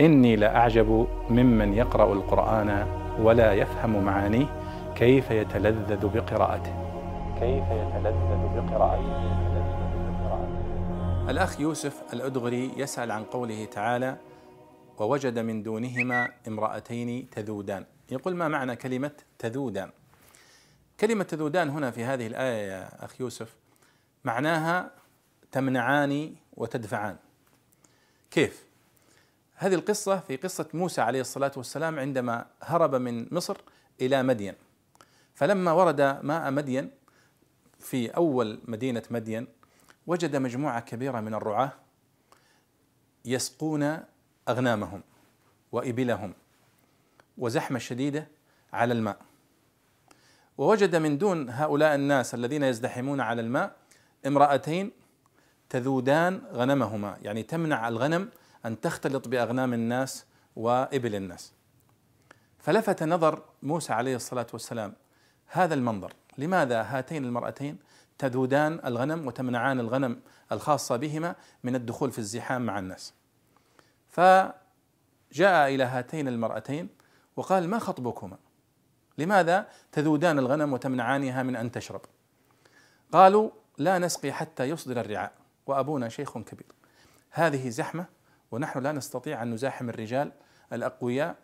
إني 0.00 0.36
لأعجب 0.36 1.08
ممن 1.30 1.74
يقرأ 1.74 2.12
القرآن 2.12 2.86
ولا 3.20 3.52
يفهم 3.52 4.04
معانيه 4.04 4.46
كيف 4.96 5.30
يتلذذ 5.30 6.06
بقراءته. 6.08 6.74
كيف 7.40 7.64
يتلذذ 7.64 8.40
بقراءته. 8.56 9.38
الأخ 11.30 11.60
يوسف 11.60 12.02
الأدغري 12.12 12.72
يسأل 12.76 13.10
عن 13.10 13.24
قوله 13.24 13.64
تعالى 13.64 14.16
ووجد 14.98 15.38
من 15.38 15.62
دونهما 15.62 16.28
امرأتين 16.48 17.30
تذودان 17.30 17.84
يقول 18.10 18.36
ما 18.36 18.48
معنى 18.48 18.76
كلمة 18.76 19.10
تذودان 19.38 19.90
كلمة 21.00 21.24
تذودان 21.24 21.70
هنا 21.70 21.90
في 21.90 22.04
هذه 22.04 22.26
الآية 22.26 22.68
يا 22.68 23.04
أخ 23.04 23.20
يوسف 23.20 23.56
معناها 24.24 24.90
تمنعان 25.52 26.34
وتدفعان. 26.56 27.16
كيف؟ 28.30 28.67
هذه 29.60 29.74
القصة 29.74 30.20
في 30.20 30.36
قصة 30.36 30.68
موسى 30.74 31.00
عليه 31.00 31.20
الصلاة 31.20 31.52
والسلام 31.56 31.98
عندما 31.98 32.46
هرب 32.62 32.94
من 32.94 33.34
مصر 33.34 33.56
إلى 34.00 34.22
مدين. 34.22 34.54
فلما 35.34 35.72
ورد 35.72 36.00
ماء 36.22 36.50
مدين 36.50 36.90
في 37.78 38.08
أول 38.08 38.60
مدينة 38.64 39.02
مدين 39.10 39.46
وجد 40.06 40.36
مجموعة 40.36 40.80
كبيرة 40.80 41.20
من 41.20 41.34
الرعاة 41.34 41.72
يسقون 43.24 43.98
أغنامهم 44.48 45.02
وإبلهم 45.72 46.34
وزحمة 47.38 47.78
شديدة 47.78 48.28
على 48.72 48.94
الماء. 48.94 49.18
ووجد 50.58 50.96
من 50.96 51.18
دون 51.18 51.50
هؤلاء 51.50 51.94
الناس 51.94 52.34
الذين 52.34 52.62
يزدحمون 52.62 53.20
على 53.20 53.40
الماء 53.40 53.76
امرأتين 54.26 54.92
تذودان 55.70 56.42
غنمهما 56.52 57.18
يعني 57.22 57.42
تمنع 57.42 57.88
الغنم 57.88 58.28
أن 58.66 58.80
تختلط 58.80 59.28
بأغنام 59.28 59.74
الناس 59.74 60.24
وإبل 60.56 61.14
الناس. 61.14 61.52
فلفت 62.58 63.02
نظر 63.02 63.42
موسى 63.62 63.92
عليه 63.92 64.16
الصلاة 64.16 64.46
والسلام 64.52 64.94
هذا 65.46 65.74
المنظر. 65.74 66.12
لماذا 66.38 66.82
هاتين 66.82 67.24
المرأتين 67.24 67.78
تذودان 68.18 68.80
الغنم 68.84 69.26
وتمنعان 69.26 69.80
الغنم 69.80 70.20
الخاصة 70.52 70.96
بهما 70.96 71.34
من 71.64 71.74
الدخول 71.74 72.12
في 72.12 72.18
الزحام 72.18 72.66
مع 72.66 72.78
الناس؟ 72.78 73.14
فجاء 74.08 74.54
إلى 75.74 75.84
هاتين 75.84 76.28
المرأتين 76.28 76.88
وقال 77.36 77.68
ما 77.68 77.78
خطبكما؟ 77.78 78.36
لماذا 79.18 79.68
تذودان 79.92 80.38
الغنم 80.38 80.72
وتمنعانها 80.72 81.42
من 81.42 81.56
أن 81.56 81.70
تشرب؟ 81.70 82.00
قالوا 83.12 83.50
لا 83.78 83.98
نسقي 83.98 84.32
حتى 84.32 84.64
يصدر 84.64 85.00
الرعاء 85.00 85.32
وأبونا 85.66 86.08
شيخ 86.08 86.38
كبير. 86.38 86.66
هذه 87.30 87.68
زحمة 87.68 88.06
ونحن 88.50 88.78
لا 88.78 88.92
نستطيع 88.92 89.42
أن 89.42 89.50
نزاحم 89.50 89.88
الرجال 89.88 90.32
الأقوياء 90.72 91.36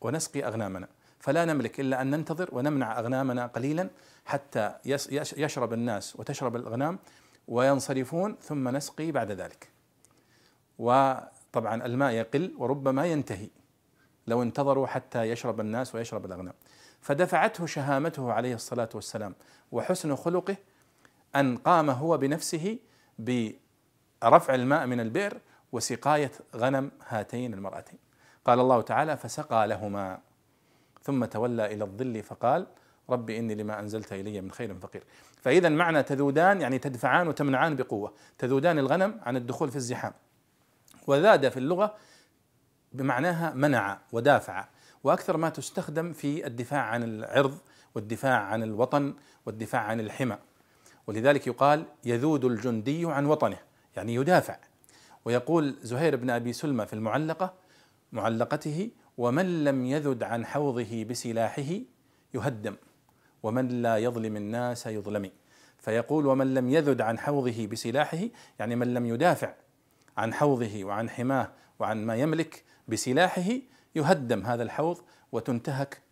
ونسقي 0.00 0.46
أغنامنا 0.46 0.88
فلا 1.18 1.44
نملك 1.44 1.80
إلا 1.80 2.02
أن 2.02 2.10
ننتظر 2.10 2.48
ونمنع 2.52 2.98
أغنامنا 2.98 3.46
قليلا 3.46 3.90
حتى 4.24 4.74
يشرب 5.36 5.72
الناس 5.72 6.16
وتشرب 6.16 6.56
الأغنام 6.56 6.98
وينصرفون 7.48 8.36
ثم 8.42 8.68
نسقي 8.68 9.12
بعد 9.12 9.30
ذلك. 9.30 9.68
وطبعا 10.78 11.86
الماء 11.86 12.12
يقل 12.12 12.54
وربما 12.58 13.06
ينتهي 13.06 13.48
لو 14.26 14.42
انتظروا 14.42 14.86
حتى 14.86 15.22
يشرب 15.22 15.60
الناس 15.60 15.94
ويشرب 15.94 16.26
الأغنام. 16.26 16.54
فدفعته 17.00 17.66
شهامته 17.66 18.32
عليه 18.32 18.54
الصلاة 18.54 18.88
والسلام 18.94 19.34
وحسن 19.72 20.16
خلقه 20.16 20.56
أن 21.36 21.56
قام 21.56 21.90
هو 21.90 22.18
بنفسه 22.18 22.78
برفع 23.18 24.54
الماء 24.54 24.86
من 24.86 25.00
البئر 25.00 25.40
وسقاية 25.74 26.30
غنم 26.56 26.90
هاتين 27.08 27.54
المرأتين. 27.54 27.98
قال 28.44 28.60
الله 28.60 28.80
تعالى 28.80 29.16
فسقى 29.16 29.66
لهما. 29.66 30.18
ثم 31.02 31.24
تولى 31.24 31.66
إلى 31.66 31.84
الظل 31.84 32.22
فقال 32.22 32.66
رب 33.10 33.30
إني 33.30 33.54
لما 33.54 33.80
أنزلت 33.80 34.12
إلي 34.12 34.40
من 34.40 34.50
خير 34.50 34.74
فقير. 34.74 35.04
فإذا 35.42 35.68
معنى 35.68 36.02
تذودان 36.02 36.60
يعني 36.60 36.78
تدفعان 36.78 37.28
وتمنعان 37.28 37.76
بقوة. 37.76 38.14
تذودان 38.38 38.78
الغنم 38.78 39.20
عن 39.22 39.36
الدخول 39.36 39.70
في 39.70 39.76
الزحام. 39.76 40.12
وذاد 41.06 41.48
في 41.48 41.56
اللغة 41.56 41.94
بمعناها 42.92 43.54
منع 43.54 43.98
ودافع. 44.12 44.68
وأكثر 45.04 45.36
ما 45.36 45.48
تستخدم 45.48 46.12
في 46.12 46.46
الدفاع 46.46 46.82
عن 46.82 47.02
العرض 47.02 47.58
والدفاع 47.94 48.40
عن 48.40 48.62
الوطن 48.62 49.14
والدفاع 49.46 49.80
عن 49.80 50.00
الحمى. 50.00 50.38
ولذلك 51.06 51.46
يقال 51.46 51.84
يذود 52.04 52.44
الجندي 52.44 53.06
عن 53.06 53.26
وطنه. 53.26 53.58
يعني 53.96 54.14
يدافع. 54.14 54.56
ويقول 55.24 55.76
زهير 55.82 56.16
بن 56.16 56.30
أبي 56.30 56.52
سلمى 56.52 56.86
في 56.86 56.92
المعلقة 56.92 57.54
معلقته 58.12 58.90
ومن 59.18 59.64
لم 59.64 59.86
يذد 59.86 60.22
عن 60.22 60.46
حوضه 60.46 61.04
بسلاحه 61.04 61.80
يهدم 62.34 62.76
ومن 63.42 63.82
لا 63.82 63.96
يظلم 63.96 64.36
الناس 64.36 64.86
يظلم. 64.86 65.30
فيقول 65.78 66.26
ومن 66.26 66.54
لم 66.54 66.70
يذد 66.70 67.00
عن 67.00 67.18
حوضه 67.18 67.66
بسلاحه 67.66 68.18
يعني 68.58 68.76
من 68.76 68.94
لم 68.94 69.06
يدافع 69.06 69.54
عن 70.16 70.34
حوضه 70.34 70.84
وعن 70.84 71.10
حماه 71.10 71.50
وعن 71.78 72.06
ما 72.06 72.16
يملك 72.16 72.64
بسلاحه 72.88 73.50
يهدم 73.94 74.46
هذا 74.46 74.62
الحوض 74.62 74.98
وتنتهك 75.32 76.02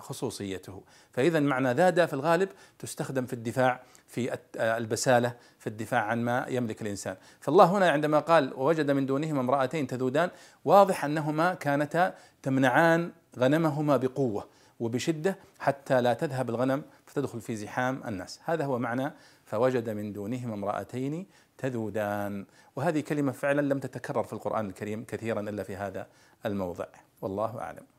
خصوصيته. 0.00 0.82
فإذا 1.12 1.40
معنى 1.40 1.72
ذاد 1.72 2.06
في 2.06 2.14
الغالب 2.14 2.48
تستخدم 2.78 3.26
في 3.26 3.32
الدفاع 3.32 3.80
في 4.06 4.32
آه، 4.32 4.76
البسالة 4.76 5.34
في 5.58 5.66
الدفاع 5.66 6.00
عن 6.00 6.24
ما 6.24 6.46
يملك 6.48 6.82
الإنسان. 6.82 7.16
فالله 7.40 7.64
هنا 7.64 7.90
عندما 7.90 8.18
قال 8.18 8.54
ووجد 8.54 8.90
من 8.90 9.06
دونهما 9.06 9.40
امرأتين 9.40 9.86
تذودان 9.86 10.30
واضح 10.64 11.04
أنهما 11.04 11.54
كانتا 11.54 12.14
تمنعان 12.42 13.12
غنمهما 13.38 13.96
بقوة 13.96 14.46
وبشدة 14.80 15.36
حتى 15.58 16.00
لا 16.00 16.14
تذهب 16.14 16.50
الغنم 16.50 16.82
فتدخل 17.06 17.40
في 17.40 17.56
زحام 17.56 18.02
الناس. 18.06 18.40
هذا 18.44 18.64
هو 18.64 18.78
معنى 18.78 19.12
فوجد 19.44 19.90
من 19.90 20.12
دونهما 20.12 20.54
امرأتين 20.54 21.26
تذودان. 21.58 22.46
وهذه 22.76 23.00
كلمة 23.00 23.32
فعلا 23.32 23.60
لم 23.60 23.78
تتكرر 23.78 24.24
في 24.24 24.32
القرآن 24.32 24.66
الكريم 24.66 25.04
كثيرا 25.04 25.40
إلا 25.40 25.62
في 25.62 25.76
هذا 25.76 26.06
الموضع. 26.46 26.86
والله 27.22 27.60
أعلم. 27.60 27.95